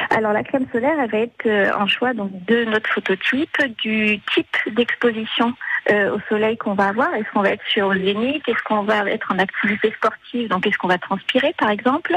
Alors, 0.09 0.31
la 0.31 0.43
crème 0.43 0.65
solaire, 0.71 0.97
elle 0.97 1.11
va 1.11 1.17
être 1.17 1.45
euh, 1.45 1.71
en 1.77 1.87
choix 1.87 2.13
donc 2.13 2.31
de 2.45 2.63
notre 2.65 2.89
phototype, 2.89 3.57
du 3.83 4.21
type 4.33 4.55
d'exposition 4.73 5.53
euh, 5.91 6.15
au 6.15 6.19
soleil 6.29 6.57
qu'on 6.57 6.73
va 6.73 6.87
avoir. 6.87 7.13
Est-ce 7.13 7.29
qu'on 7.33 7.41
va 7.41 7.49
être 7.51 7.65
sur 7.67 7.93
le 7.93 8.03
zénith? 8.03 8.43
Est-ce 8.47 8.63
qu'on 8.63 8.83
va 8.83 9.09
être 9.09 9.31
en 9.31 9.39
activité 9.39 9.91
sportive? 9.95 10.49
Donc, 10.49 10.65
est-ce 10.65 10.77
qu'on 10.77 10.87
va 10.87 10.97
transpirer, 10.97 11.53
par 11.57 11.69
exemple? 11.69 12.13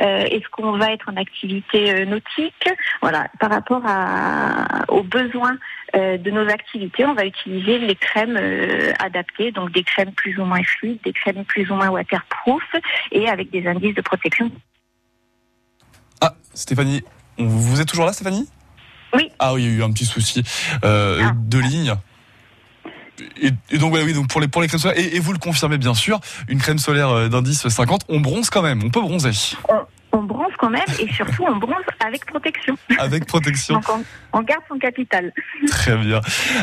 Euh, 0.00 0.24
Est-ce 0.24 0.48
qu'on 0.50 0.72
va 0.78 0.92
être 0.92 1.08
en 1.08 1.16
activité 1.16 1.92
euh, 1.94 2.04
nautique? 2.04 2.68
Voilà, 3.00 3.28
par 3.38 3.50
rapport 3.50 3.82
à, 3.86 4.84
aux 4.88 5.02
besoins 5.02 5.56
de 5.94 6.30
nos 6.30 6.48
activités, 6.48 7.04
on 7.04 7.12
va 7.12 7.26
utiliser 7.26 7.78
les 7.78 7.94
crèmes 7.94 8.38
adaptées, 8.98 9.52
donc 9.52 9.72
des 9.72 9.82
crèmes 9.84 10.12
plus 10.12 10.38
ou 10.38 10.44
moins 10.46 10.62
fluides, 10.62 11.00
des 11.04 11.12
crèmes 11.12 11.44
plus 11.44 11.70
ou 11.70 11.74
moins 11.74 11.90
waterproof 11.90 12.62
et 13.10 13.28
avec 13.28 13.50
des 13.50 13.66
indices 13.66 13.94
de 13.94 14.00
protection 14.00 14.50
Ah, 16.22 16.32
Stéphanie, 16.54 17.02
vous 17.36 17.78
êtes 17.82 17.88
toujours 17.88 18.06
là, 18.06 18.14
Stéphanie? 18.14 18.48
Oui. 19.14 19.30
Ah 19.38 19.52
oui, 19.52 19.64
il 19.64 19.70
y 19.70 19.74
a 19.74 19.78
eu 19.80 19.82
un 19.82 19.92
petit 19.92 20.06
souci 20.06 20.42
euh, 20.84 21.20
Ah. 21.22 21.32
de 21.36 21.58
ligne. 21.58 21.92
Et, 23.40 23.50
et 23.70 23.78
donc 23.78 23.90
voilà, 23.90 24.04
oui, 24.04 24.14
donc 24.14 24.28
pour 24.28 24.40
les 24.40 24.48
pour 24.48 24.62
les 24.62 24.68
crèmes 24.68 24.80
solaires, 24.80 24.98
et, 24.98 25.16
et 25.16 25.20
vous 25.20 25.32
le 25.32 25.38
confirmez 25.38 25.78
bien 25.78 25.94
sûr, 25.94 26.20
une 26.48 26.58
crème 26.58 26.78
solaire 26.78 27.10
euh, 27.10 27.28
d'indice 27.28 27.68
50, 27.68 28.06
on 28.08 28.20
bronze 28.20 28.50
quand 28.50 28.62
même, 28.62 28.82
on 28.84 28.90
peut 28.90 29.00
bronzer 29.00 29.56
on 30.12 30.22
bronze 30.24 30.52
quand 30.58 30.70
même 30.70 30.84
et 30.98 31.10
surtout 31.12 31.44
on 31.48 31.56
bronze 31.56 31.82
avec 32.04 32.26
protection. 32.26 32.76
avec 32.98 33.26
protection. 33.26 33.74
Donc 33.74 33.88
on, 33.88 34.38
on 34.38 34.42
garde 34.42 34.62
son 34.68 34.78
capital. 34.78 35.32
Très 35.68 35.96
bien. 35.96 36.20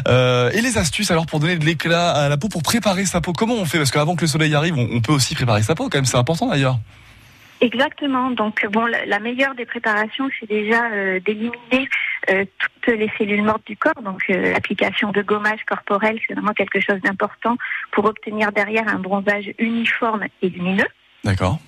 Euh, 0.08 0.52
et 0.52 0.62
les 0.62 0.78
astuces 0.78 1.10
alors 1.12 1.26
pour 1.26 1.40
donner 1.40 1.58
de 1.58 1.66
l'éclat 1.66 2.12
à 2.12 2.30
la 2.30 2.38
peau, 2.38 2.48
pour 2.48 2.64
préparer 2.64 3.06
sa 3.06 3.22
peau, 3.22 3.34
comment 3.34 3.56
on 3.56 3.66
fait? 3.66 3.80
Parce 3.80 3.92
qu'avant 3.92 4.16
que 4.16 4.22
le 4.22 4.28
soleil 4.28 4.54
arrive, 4.54 4.78
on, 4.78 4.88
on 4.92 5.02
peut 5.02 5.14
aussi 5.14 5.36
préparer 5.36 5.64
sa 5.64 5.76
peau 5.76 5.90
quand 5.90 5.98
même, 5.98 6.06
c'est 6.06 6.18
important 6.18 6.48
d'ailleurs. 6.48 6.80
Exactement. 7.62 8.32
Donc 8.32 8.66
bon, 8.72 8.86
la, 8.86 9.06
la 9.06 9.20
meilleure 9.20 9.54
des 9.56 9.66
préparations, 9.66 10.30
c'est 10.40 10.48
déjà 10.48 10.90
euh, 10.92 11.20
d'éliminer 11.20 11.90
euh, 12.30 12.46
toutes 12.58 12.96
les 12.96 13.12
cellules 13.18 13.44
mortes 13.44 13.68
du 13.68 13.76
corps. 13.76 14.02
Donc 14.02 14.22
euh, 14.30 14.54
l'application 14.54 15.12
de 15.12 15.22
gommage 15.22 15.64
corporel, 15.66 16.18
c'est 16.26 16.34
vraiment 16.34 16.54
quelque 16.54 16.80
chose 16.80 17.02
d'important 17.02 17.58
pour 17.92 18.06
obtenir 18.06 18.52
derrière 18.52 18.88
un 18.88 19.00
bronzage 19.00 19.52
uniforme 19.58 20.26
et 20.42 20.50
lumineux. 20.50 20.88
D'accord. 21.24 21.60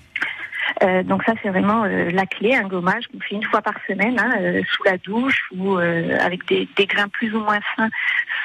Euh, 0.84 1.04
donc 1.04 1.24
ça, 1.24 1.34
c'est 1.44 1.50
vraiment 1.50 1.84
euh, 1.84 2.10
la 2.12 2.26
clé, 2.26 2.56
un 2.56 2.68
gommage 2.68 3.08
qu'on 3.08 3.20
fait 3.20 3.36
une 3.36 3.44
fois 3.44 3.62
par 3.62 3.74
semaine, 3.88 4.18
hein, 4.18 4.34
euh, 4.40 4.62
sous 4.72 4.84
la 4.84 4.98
douche 4.98 5.50
ou 5.52 5.78
euh, 5.78 6.18
avec 6.22 6.48
des, 6.48 6.70
des 6.78 6.86
grains 6.86 7.10
plus 7.10 7.36
ou 7.36 7.42
moins 7.42 7.60
fins 7.76 7.90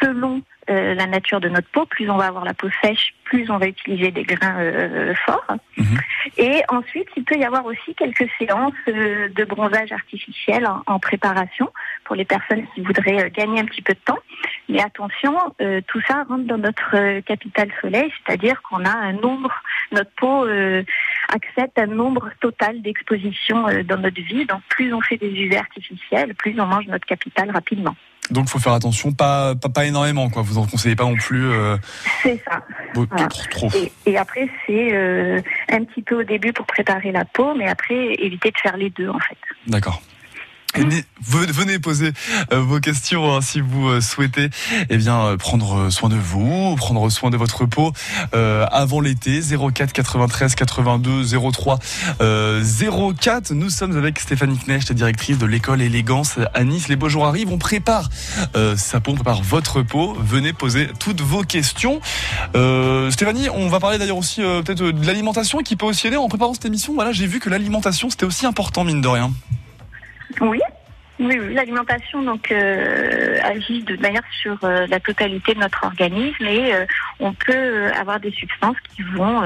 selon 0.02 0.42
euh, 0.70 0.94
la 0.94 1.06
nature 1.06 1.40
de 1.40 1.49
notre 1.49 1.68
peau. 1.68 1.87
Plus 1.87 2.11
on 2.11 2.16
va 2.16 2.26
avoir 2.26 2.44
la 2.44 2.54
peau 2.54 2.68
sèche, 2.82 3.14
plus 3.25 3.50
on 3.50 3.58
va 3.58 3.66
utiliser 3.66 4.11
des 4.11 4.25
grains 4.25 4.58
euh, 4.58 5.14
forts. 5.25 5.46
Mhm. 5.76 5.99
Et 6.38 6.62
ensuite, 6.68 7.08
il 7.16 7.25
peut 7.25 7.37
y 7.37 7.44
avoir 7.44 7.64
aussi 7.64 7.94
quelques 7.94 8.28
séances 8.38 8.73
euh, 8.88 9.28
de 9.28 9.45
bronzage 9.45 9.93
artificiel 9.93 10.67
en, 10.67 10.82
en 10.86 10.99
préparation 10.99 11.71
pour 12.04 12.17
les 12.17 12.25
personnes 12.25 12.67
qui 12.75 12.80
voudraient 12.80 13.25
euh, 13.25 13.28
gagner 13.28 13.60
un 13.60 13.64
petit 13.64 13.82
peu 13.82 13.95
de 13.95 13.99
temps. 14.04 14.19
Mais 14.69 14.82
attention, 14.82 15.36
euh, 15.60 15.80
tout 15.86 16.00
ça 16.06 16.25
rentre 16.25 16.45
dans 16.45 16.58
notre 16.58 16.97
euh, 16.97 17.21
capital 17.21 17.69
soleil, 17.80 18.12
c'est-à-dire 18.25 18.60
qu'on 18.62 18.84
a 18.84 18.90
un 18.90 19.12
nombre, 19.12 19.52
notre 19.93 20.10
peau 20.17 20.47
euh, 20.47 20.82
accepte 21.32 21.78
un 21.78 21.86
nombre 21.86 22.30
total 22.40 22.82
d'expositions 22.82 23.69
euh, 23.69 23.82
dans 23.82 23.99
notre 23.99 24.21
vie. 24.21 24.45
Donc 24.47 24.62
plus 24.69 24.93
on 24.93 25.00
fait 25.00 25.17
des 25.17 25.30
UV 25.30 25.56
artificiels, 25.56 26.34
plus 26.34 26.58
on 26.60 26.67
mange 26.67 26.86
notre 26.86 27.06
capital 27.06 27.50
rapidement. 27.50 27.97
Donc 28.30 28.49
faut 28.49 28.58
faire 28.58 28.73
attention, 28.73 29.12
pas, 29.12 29.54
pas, 29.54 29.69
pas 29.69 29.86
énormément 29.86 30.28
quoi, 30.30 30.43
vous 30.43 30.58
en 30.58 30.67
conseillez 30.67 30.97
pas 30.97 31.04
non 31.04 31.15
plus 31.15 31.50
euh, 31.50 31.76
C'est 32.23 32.43
ça. 32.49 32.62
Voilà. 32.95 33.26
trop. 33.28 33.69
trop. 33.69 33.78
Et, 33.78 33.93
et 34.06 34.19
après, 34.19 34.49
c'est 34.67 34.95
euh, 34.95 35.41
un 35.71 35.84
petit 35.84 36.02
peu 36.02 36.21
au 36.21 36.25
début 36.25 36.52
pour 36.52 36.67
préparer 36.67 37.12
la 37.12 37.25
peau, 37.25 37.54
mais 37.54 37.69
après, 37.69 38.15
éviter 38.15 38.50
de 38.50 38.58
faire 38.58 38.76
les 38.76 38.91
deux 38.91 39.08
en 39.08 39.19
fait. 39.19 39.39
D'accord. 39.67 40.02
Venez 41.28 41.78
poser 41.78 42.12
euh, 42.52 42.60
vos 42.60 42.80
questions 42.80 43.34
hein, 43.34 43.41
si 43.41 43.60
vous 43.60 43.89
euh, 43.89 44.00
souhaitez. 44.00 44.50
Eh 44.91 44.97
bien 44.97 45.19
euh, 45.21 45.36
prendre 45.36 45.91
soin 45.91 46.08
de 46.08 46.17
vous, 46.17 46.76
prendre 46.76 47.08
soin 47.10 47.30
de 47.30 47.36
votre 47.36 47.67
peau 47.67 47.93
avant 48.32 49.00
l'été 49.00 49.41
04 49.41 49.93
93 49.93 50.54
82 50.54 51.25
03 51.52 51.78
euh, 52.21 52.62
04 53.21 53.52
nous 53.52 53.71
sommes 53.71 53.97
avec 53.97 54.19
Stéphanie 54.19 54.58
Knecht 54.58 54.93
directrice 54.93 55.39
de 55.39 55.47
l'école 55.47 55.82
élégance 55.82 56.39
à 56.54 56.65
Nice. 56.65 56.89
Les 56.89 56.97
beaux 56.97 57.08
jours 57.08 57.26
arrivent 57.26 57.50
on 57.50 57.58
prépare 57.58 58.08
euh, 58.54 58.76
sa 58.76 59.00
peau 59.00 59.12
on 59.12 59.15
prépare 59.15 59.43
votre 59.43 59.82
peau. 59.82 60.17
Venez 60.21 60.52
poser 60.52 60.89
toutes 60.99 61.21
vos 61.21 61.43
questions. 61.43 62.00
Stéphanie 63.10 63.49
on 63.52 63.69
va 63.69 63.80
parler 63.80 63.99
d'ailleurs 63.99 64.19
aussi 64.19 64.41
peut-être 64.41 64.82
de 64.82 65.06
l'alimentation 65.06 65.58
qui 65.58 65.76
peut 65.76 65.86
aussi 65.86 66.06
aider. 66.06 66.17
En 66.17 66.28
préparant 66.28 66.54
cette 66.54 66.67
émission 66.67 66.95
voilà 66.95 67.12
j'ai 67.12 67.26
vu 67.26 67.41
que 67.41 67.49
l'alimentation 67.49 68.10
c'était 68.10 68.26
aussi 68.26 68.47
important 68.47 68.84
mine 68.84 69.00
de 69.00 69.08
rien 69.08 69.32
Oui. 70.41 70.60
Oui, 71.19 71.39
l'alimentation 71.54 72.23
donc 72.23 72.52
euh, 72.52 73.39
agit 73.43 73.82
de 73.84 73.97
manière 73.97 74.23
sur 74.43 74.58
euh, 74.65 74.86
la 74.86 75.00
totalité 75.00 75.54
de 75.54 75.60
notre 75.60 75.84
organisme 75.84 76.45
et 76.45 76.75
euh, 76.75 76.84
on 77.21 77.32
peut 77.32 77.91
avoir 77.99 78.21
des 78.21 78.30
substances 78.32 78.76
qui 78.95 79.02
vont 79.02 79.41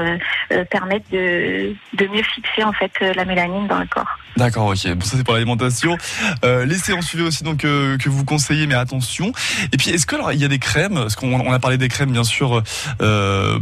permettre 0.69 1.05
de, 1.11 1.73
de 1.93 2.07
mieux 2.07 2.23
fixer 2.23 2.63
en 2.63 2.73
fait 2.73 2.91
la 2.99 3.23
mélanine 3.23 3.67
dans 3.67 3.79
le 3.79 3.85
corps. 3.85 4.17
D'accord, 4.35 4.67
ok. 4.67 4.95
Bon, 4.95 5.05
ça 5.05 5.15
c'est 5.15 5.23
pour 5.23 5.33
l'alimentation. 5.33 5.97
Les 6.43 6.75
séances 6.75 7.13
UV 7.13 7.23
aussi 7.23 7.43
donc 7.45 7.59
que 7.59 8.09
vous 8.09 8.25
conseillez, 8.25 8.67
mais 8.67 8.75
attention. 8.75 9.31
Et 9.71 9.77
puis 9.77 9.91
est-ce 9.91 10.05
que 10.05 10.15
alors, 10.15 10.33
il 10.33 10.39
y 10.39 10.45
a 10.45 10.49
des 10.49 10.59
crèmes? 10.59 10.95
Parce 10.95 11.15
qu'on 11.15 11.31
on 11.31 11.53
a 11.53 11.59
parlé 11.59 11.77
des 11.77 11.87
crèmes 11.87 12.11
bien 12.11 12.25
sûr 12.25 12.61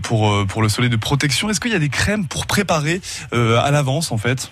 pour 0.01 0.47
pour 0.47 0.61
le 0.63 0.69
soleil 0.69 0.89
de 0.89 0.95
protection. 0.95 1.47
Est-ce 1.51 1.59
qu'il 1.59 1.71
y 1.71 1.75
a 1.75 1.79
des 1.79 1.89
crèmes 1.89 2.27
pour 2.27 2.47
préparer 2.47 3.01
à 3.31 3.69
l'avance 3.69 4.11
en 4.11 4.17
fait? 4.17 4.51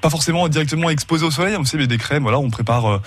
Pas 0.00 0.10
forcément 0.10 0.48
directement 0.48 0.88
exposé 0.90 1.26
au 1.26 1.30
soleil, 1.30 1.56
on 1.58 1.64
sait, 1.64 1.76
mais 1.76 1.86
des 1.86 1.98
crèmes. 1.98 2.22
Voilà, 2.22 2.38
on 2.38 2.48
prépare 2.50 2.86
euh, 2.86 2.98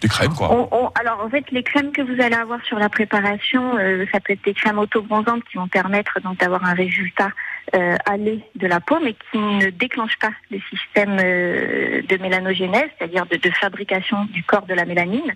des 0.00 0.08
crèmes 0.08 0.34
quoi. 0.34 0.52
On- 0.52 0.68
on- 0.70 0.88
alors 1.00 1.20
en 1.24 1.30
fait, 1.30 1.44
les 1.50 1.62
crèmes 1.62 1.90
que 1.92 2.02
vous 2.02 2.20
allez 2.22 2.36
avoir 2.36 2.62
sur 2.66 2.78
la 2.78 2.88
préparation, 2.88 3.76
euh, 3.78 4.04
ça 4.12 4.20
peut 4.20 4.34
être 4.34 4.44
des 4.44 4.52
crèmes 4.54 4.78
auto-bronzantes 4.78 5.42
qui 5.50 5.56
vont 5.56 5.68
permettre 5.68 6.20
donc 6.22 6.38
d'avoir 6.38 6.64
un 6.64 6.74
résultat 6.74 7.30
euh, 7.74 7.96
allé 8.06 8.42
de 8.56 8.66
la 8.66 8.80
peau, 8.80 8.98
mais 9.02 9.14
qui 9.30 9.38
ne 9.38 9.70
déclenchent 9.70 10.18
pas 10.20 10.30
le 10.50 10.58
système 10.70 11.18
euh, 11.22 12.02
de 12.08 12.16
mélanogénèse, 12.16 12.88
c'est-à-dire 12.98 13.26
de, 13.26 13.36
de 13.36 13.50
fabrication 13.50 14.24
du 14.26 14.42
corps 14.42 14.66
de 14.66 14.74
la 14.74 14.84
mélanine. 14.84 15.34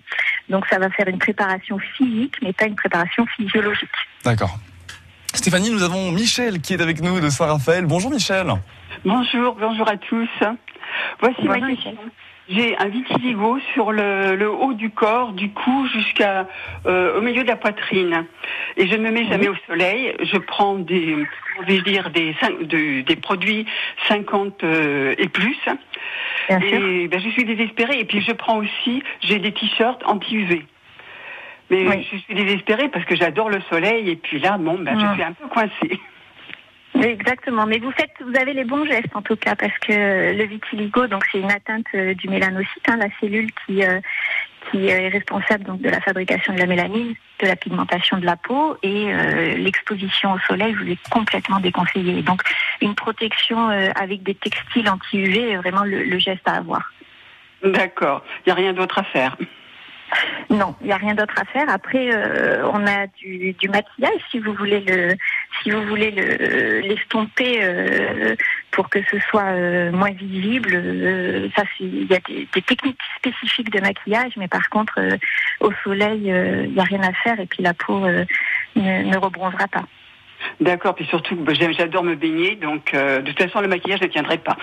Donc 0.49 0.65
ça 0.69 0.79
va 0.79 0.89
faire 0.89 1.07
une 1.07 1.19
préparation 1.19 1.77
physique, 1.97 2.35
mais 2.41 2.53
pas 2.53 2.65
une 2.65 2.75
préparation 2.75 3.25
physiologique. 3.35 3.89
D'accord. 4.23 4.57
Stéphanie, 5.33 5.71
nous 5.71 5.81
avons 5.83 6.11
Michel 6.11 6.59
qui 6.61 6.73
est 6.73 6.81
avec 6.81 7.01
nous 7.01 7.19
de 7.19 7.29
Saint-Raphaël. 7.29 7.85
Bonjour 7.85 8.11
Michel. 8.11 8.53
Bonjour, 9.05 9.55
bonjour 9.55 9.87
à 9.89 9.97
tous. 9.97 10.29
Voici 11.19 11.43
ma 11.43 11.59
question. 11.59 11.95
J'ai 12.49 12.77
un 12.77 12.87
vitiligo 12.89 13.57
sur 13.73 13.91
le, 13.93 14.35
le 14.35 14.51
haut 14.51 14.73
du 14.73 14.89
corps, 14.89 15.31
du 15.31 15.51
cou 15.51 15.87
jusqu'à 15.93 16.47
euh, 16.85 17.17
au 17.17 17.21
milieu 17.21 17.43
de 17.43 17.47
la 17.47 17.55
poitrine. 17.55 18.25
Et 18.75 18.87
je 18.87 18.95
ne 18.95 19.03
me 19.03 19.11
mets 19.11 19.25
jamais 19.25 19.47
au 19.47 19.55
soleil. 19.65 20.13
Je 20.21 20.37
prends 20.37 20.75
des, 20.75 21.15
comment 21.55 21.67
vais-je 21.67 21.83
dire, 21.83 22.09
des, 22.09 22.33
cin- 22.33 22.65
de- 22.67 23.01
des 23.01 23.15
produits 23.15 23.65
50 24.09 24.63
euh, 24.63 25.15
et 25.17 25.29
plus. 25.29 25.57
Bien 26.49 26.59
sûr. 26.59 26.85
Et 26.85 27.07
ben, 27.07 27.21
je 27.21 27.29
suis 27.29 27.45
désespérée. 27.45 27.99
Et 27.99 28.05
puis 28.05 28.21
je 28.21 28.33
prends 28.33 28.57
aussi, 28.57 29.01
j'ai 29.21 29.39
des 29.39 29.53
t-shirts 29.53 30.03
anti-UV. 30.05 30.65
Mais 31.69 31.87
Oui. 31.87 32.07
je 32.11 32.17
suis 32.17 32.35
désespérée 32.35 32.89
parce 32.89 33.05
que 33.05 33.15
j'adore 33.15 33.49
le 33.49 33.61
soleil. 33.69 34.09
Et 34.09 34.17
puis 34.17 34.39
là, 34.39 34.57
bon, 34.57 34.77
ben, 34.79 34.99
je 34.99 35.13
suis 35.13 35.23
un 35.23 35.31
peu 35.31 35.47
coincée. 35.47 35.99
Exactement, 37.01 37.65
mais 37.65 37.79
vous 37.79 37.91
faites, 37.91 38.11
vous 38.23 38.35
avez 38.39 38.53
les 38.53 38.65
bons 38.65 38.85
gestes 38.85 39.15
en 39.15 39.21
tout 39.23 39.35
cas, 39.35 39.55
parce 39.55 39.77
que 39.79 40.33
le 40.37 40.43
vitiligo, 40.45 41.07
donc 41.07 41.23
c'est 41.31 41.39
une 41.39 41.51
atteinte 41.51 41.87
euh, 41.95 42.13
du 42.13 42.29
mélanocyte, 42.29 42.87
hein, 42.87 42.97
la 42.97 43.07
cellule 43.19 43.49
qui 43.65 43.83
euh, 43.83 43.99
qui 44.69 44.87
est 44.87 45.09
responsable 45.09 45.63
donc 45.65 45.81
de 45.81 45.89
la 45.89 45.99
fabrication 46.01 46.53
de 46.53 46.59
la 46.59 46.65
mélanine, 46.65 47.15
de 47.39 47.47
la 47.47 47.55
pigmentation 47.55 48.17
de 48.17 48.25
la 48.25 48.37
peau, 48.37 48.77
et 48.83 49.13
euh, 49.13 49.55
l'exposition 49.57 50.33
au 50.33 50.39
soleil 50.39 50.73
vous 50.73 50.89
est 50.89 51.09
complètement 51.09 51.59
déconseillée. 51.59 52.21
Donc 52.21 52.41
une 52.81 52.95
protection 52.95 53.69
euh, 53.69 53.89
avec 53.95 54.23
des 54.23 54.35
textiles 54.35 54.89
anti-UV 54.89 55.51
est 55.51 55.57
vraiment 55.57 55.83
le, 55.83 56.03
le 56.03 56.19
geste 56.19 56.47
à 56.47 56.53
avoir. 56.53 56.91
D'accord. 57.63 58.23
Il 58.45 58.49
n'y 58.49 58.51
a 58.51 58.55
rien 58.55 58.73
d'autre 58.73 58.99
à 58.99 59.03
faire. 59.03 59.35
Non, 60.49 60.75
il 60.81 60.87
n'y 60.87 60.93
a 60.93 60.97
rien 60.97 61.15
d'autre 61.15 61.33
à 61.39 61.45
faire. 61.45 61.65
Après, 61.69 62.09
euh, 62.13 62.69
on 62.71 62.85
a 62.85 63.07
du, 63.07 63.53
du 63.53 63.69
maquillage 63.69 64.21
si 64.29 64.39
vous 64.39 64.53
voulez 64.53 64.81
le, 64.81 65.15
si 65.61 65.71
vous 65.71 65.83
voulez 65.83 66.11
le 66.11 66.79
l'estomper 66.81 67.59
euh, 67.61 68.35
pour 68.71 68.89
que 68.89 68.99
ce 69.11 69.19
soit 69.29 69.43
euh, 69.51 69.91
moins 69.91 70.11
visible. 70.11 70.71
euh, 70.73 71.47
ça, 71.55 71.63
c'est- 71.77 71.83
il 71.83 72.05
y 72.11 72.15
a 72.15 72.19
des, 72.27 72.47
des 72.53 72.61
techniques 72.61 72.99
spécifiques 73.17 73.69
de 73.71 73.79
maquillage, 73.81 74.33
mais 74.37 74.47
par 74.47 74.69
contre, 74.69 74.93
euh, 74.99 75.17
au 75.59 75.71
soleil, 75.83 76.31
euh, 76.31 76.63
il 76.65 76.73
n'y 76.73 76.79
a 76.79 76.83
rien 76.83 77.01
à 77.03 77.13
faire 77.13 77.39
et 77.39 77.45
puis 77.45 77.61
la 77.63 77.73
peau 77.73 78.03
euh, 78.05 78.25
ne, 78.75 79.03
ne 79.03 79.17
rebronzera 79.17 79.67
pas. 79.67 79.83
D'accord, 80.59 80.95
puis 80.95 81.05
surtout, 81.05 81.37
j'adore 81.77 82.03
me 82.03 82.15
baigner, 82.15 82.55
donc 82.55 82.93
euh, 82.93 83.21
de 83.21 83.31
toute 83.31 83.41
façon, 83.43 83.61
le 83.61 83.67
maquillage 83.67 84.01
ne 84.01 84.07
tiendrait 84.07 84.39
pas. 84.39 84.57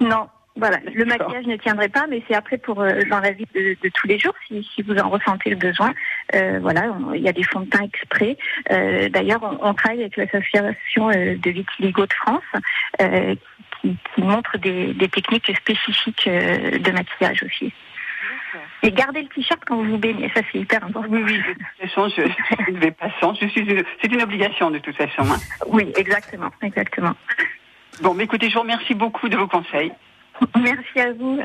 Non. 0.00 0.28
Voilà, 0.58 0.78
le 0.92 1.04
maquillage 1.04 1.46
ne 1.46 1.56
tiendrait 1.56 1.88
pas, 1.88 2.06
mais 2.08 2.22
c'est 2.28 2.34
après 2.34 2.58
pour 2.58 2.80
euh, 2.82 3.02
dans 3.10 3.20
la 3.20 3.30
vie 3.30 3.46
de, 3.54 3.76
de 3.82 3.88
tous 3.94 4.06
les 4.08 4.18
jours, 4.18 4.34
si, 4.46 4.68
si 4.74 4.82
vous 4.82 4.96
en 4.98 5.08
ressentez 5.08 5.50
le 5.50 5.56
besoin. 5.56 5.94
Euh, 6.34 6.58
voilà, 6.60 6.92
il 7.14 7.22
y 7.22 7.28
a 7.28 7.32
des 7.32 7.44
fonds 7.44 7.60
de 7.60 7.70
teint 7.70 7.84
exprès. 7.84 8.36
Euh, 8.72 9.08
D'ailleurs, 9.08 9.40
on, 9.42 9.68
on 9.70 9.74
travaille 9.74 10.00
avec 10.00 10.16
l'association 10.16 11.08
de 11.10 11.50
vitiligo 11.50 12.06
de 12.06 12.12
France, 12.12 12.42
qui, 13.80 13.96
qui 14.14 14.20
montre 14.22 14.58
des, 14.58 14.92
des 14.94 15.08
techniques 15.08 15.50
spécifiques 15.56 16.28
de 16.28 16.90
maquillage 16.90 17.42
aussi. 17.44 17.72
Et 18.82 18.90
gardez 18.92 19.22
le 19.22 19.28
t-shirt 19.28 19.60
quand 19.66 19.76
vous 19.76 19.84
vous 19.90 19.98
baignez, 19.98 20.30
ça 20.34 20.40
c'est 20.50 20.58
hyper 20.58 20.82
important. 20.84 21.08
Oui, 21.10 21.22
oui, 21.24 21.38
de 21.38 21.52
toute 21.52 21.88
façon, 21.88 22.08
je, 22.16 22.22
une 22.70 22.78
vais. 22.78 22.94
Je 23.40 23.46
suis 23.48 23.60
une- 23.60 23.84
c'est 24.00 24.12
une 24.12 24.22
obligation 24.22 24.70
de 24.70 24.78
toute 24.78 24.96
façon. 24.96 25.22
hein. 25.32 25.38
Oui, 25.66 25.92
exactement, 25.96 26.50
exactement. 26.62 27.14
Bon, 28.02 28.14
mais 28.14 28.24
écoutez, 28.24 28.48
je 28.48 28.54
vous 28.54 28.60
remercie 28.62 28.94
beaucoup 28.94 29.28
de 29.28 29.36
vos 29.36 29.46
conseils. 29.48 29.92
Merci 30.60 31.00
à 31.00 31.12
vous. 31.12 31.38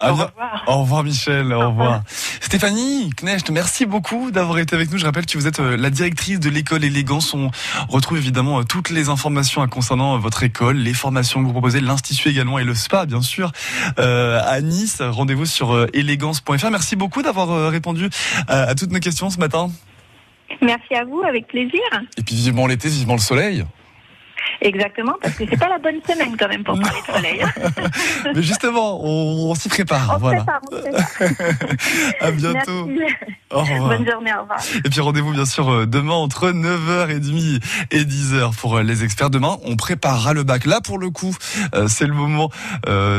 Au 0.00 0.10
revoir. 0.10 0.64
Au 0.68 0.80
revoir 0.82 1.02
Michel, 1.02 1.52
au 1.52 1.70
revoir. 1.70 2.02
Stéphanie 2.40 3.10
Knecht, 3.20 3.50
merci 3.50 3.84
beaucoup 3.84 4.30
d'avoir 4.30 4.58
été 4.60 4.76
avec 4.76 4.92
nous. 4.92 4.98
Je 4.98 5.04
rappelle 5.04 5.26
que 5.26 5.36
vous 5.36 5.48
êtes 5.48 5.58
euh, 5.58 5.76
la 5.76 5.90
directrice 5.90 6.38
de 6.38 6.48
l'école 6.48 6.84
Élégance. 6.84 7.34
On 7.34 7.50
retrouve 7.88 8.18
évidemment 8.18 8.60
euh, 8.60 8.62
toutes 8.62 8.90
les 8.90 9.08
informations 9.08 9.62
euh, 9.62 9.66
concernant 9.66 10.16
votre 10.18 10.44
école, 10.44 10.76
les 10.76 10.94
formations 10.94 11.40
que 11.40 11.46
vous 11.46 11.52
proposez, 11.52 11.80
l'institut 11.80 12.28
également 12.28 12.60
et 12.60 12.64
le 12.64 12.74
spa 12.74 13.06
bien 13.06 13.22
sûr 13.22 13.50
euh, 13.98 14.40
à 14.44 14.60
Nice. 14.60 15.02
Rendez-vous 15.02 15.46
sur 15.46 15.88
élégance.fr. 15.92 16.70
Merci 16.70 16.94
beaucoup 16.94 17.22
d'avoir 17.22 17.70
répondu 17.70 18.08
à, 18.46 18.62
à 18.62 18.74
toutes 18.76 18.92
nos 18.92 19.00
questions 19.00 19.30
ce 19.30 19.38
matin. 19.38 19.68
Merci 20.62 20.94
à 20.94 21.04
vous, 21.04 21.22
avec 21.22 21.48
plaisir. 21.48 21.80
Et 22.16 22.22
puis 22.22 22.36
vivement 22.36 22.68
l'été, 22.68 22.88
vivement 22.88 23.14
le 23.14 23.20
soleil. 23.20 23.64
Exactement, 24.60 25.14
parce 25.22 25.34
que 25.34 25.44
c'est 25.48 25.56
pas 25.56 25.68
la 25.68 25.78
bonne 25.78 26.00
semaine 26.06 26.36
quand 26.36 26.48
même 26.48 26.64
pour 26.64 26.78
parler 26.80 26.98
de 27.06 27.12
soleil. 27.14 27.42
hein. 27.42 27.52
Mais 28.34 28.42
justement, 28.42 29.00
on, 29.04 29.50
on 29.50 29.54
s'y 29.54 29.68
prépare. 29.68 30.14
On 30.16 30.18
voilà. 30.18 30.44
prépare, 30.44 30.60
on. 30.72 32.24
À 32.26 32.30
bientôt. 32.32 32.86
Merci. 32.86 33.14
Au 33.50 33.60
revoir. 33.60 33.88
Bonne 33.88 34.10
journée, 34.10 34.32
au 34.36 34.42
revoir. 34.42 34.58
Et 34.84 34.88
puis 34.90 35.00
rendez-vous 35.00 35.32
bien 35.32 35.46
sûr 35.46 35.70
euh, 35.70 35.86
demain 35.86 36.12
entre 36.14 36.50
9h30 36.50 37.60
et 37.92 38.04
10h 38.04 38.54
pour 38.56 38.76
euh, 38.78 38.82
les 38.82 39.04
experts. 39.04 39.30
Demain, 39.30 39.58
on 39.64 39.76
préparera 39.76 40.34
le 40.34 40.42
bac. 40.42 40.66
Là, 40.66 40.80
pour 40.82 40.98
le 40.98 41.10
coup, 41.10 41.34
euh, 41.74 41.86
c'est 41.88 42.06
le 42.06 42.14
moment 42.14 42.50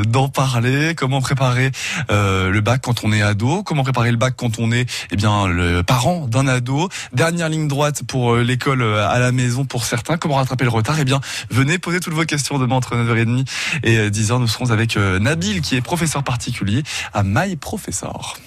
d'en 0.07 0.27
parler. 0.29 0.93
Comment 0.95 1.21
préparer 1.21 1.71
le 2.09 2.59
bac 2.59 2.81
quand 2.83 3.03
on 3.03 3.11
est 3.11 3.21
ado? 3.21 3.63
Comment 3.63 3.83
préparer 3.83 4.11
le 4.11 4.17
bac 4.17 4.33
quand 4.37 4.59
on 4.59 4.71
est 4.71 4.85
eh 5.11 5.15
bien 5.15 5.47
le 5.47 5.83
parent 5.83 6.27
d'un 6.27 6.47
ado? 6.47 6.89
Dernière 7.13 7.49
ligne 7.49 7.67
droite 7.67 8.03
pour 8.07 8.35
l'école 8.35 8.83
à 8.83 9.19
la 9.19 9.31
maison 9.31 9.65
pour 9.65 9.83
certains. 9.85 10.17
Comment 10.17 10.35
rattraper 10.35 10.63
le 10.65 10.69
retard? 10.69 10.97
Eh 10.99 11.05
bien, 11.05 11.21
venez 11.49 11.77
poser 11.79 11.99
toutes 11.99 12.13
vos 12.13 12.25
questions 12.25 12.59
demain 12.59 12.75
entre 12.75 12.95
9h30 12.95 13.45
et 13.83 13.97
euh, 13.97 14.09
10h. 14.09 14.39
Nous 14.39 14.47
serons 14.47 14.71
avec 14.71 14.97
euh, 14.97 15.19
Nabil 15.19 15.61
qui 15.61 15.75
est 15.75 15.81
professeur 15.81 16.23
particulier 16.23 16.83
à 17.13 17.23
My 17.23 17.55
Professor. 17.55 18.37